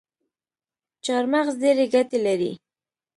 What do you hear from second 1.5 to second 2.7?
ډیري ګټي لري